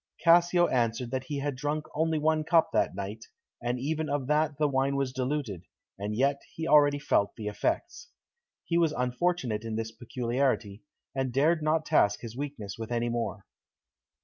Cassio 0.19 0.65
answered 0.65 1.11
that 1.11 1.25
he 1.25 1.37
had 1.41 1.55
drunk 1.55 1.85
only 1.93 2.17
one 2.17 2.43
cup 2.43 2.71
that 2.73 2.95
night, 2.95 3.25
and 3.61 3.79
even 3.79 4.09
of 4.09 4.25
that 4.25 4.57
the 4.57 4.67
wine 4.67 4.95
was 4.95 5.13
diluted, 5.13 5.67
and 5.99 6.15
yet 6.15 6.41
he 6.55 6.67
already 6.67 6.97
felt 6.97 7.35
the 7.35 7.45
effects. 7.45 8.07
He 8.65 8.79
was 8.79 8.93
unfortunate 8.93 9.63
in 9.63 9.75
this 9.75 9.91
peculiarity, 9.91 10.81
and 11.13 11.31
dared 11.31 11.61
not 11.61 11.85
task 11.85 12.21
his 12.21 12.35
weakness 12.35 12.79
with 12.79 12.91
any 12.91 13.09
more. 13.09 13.45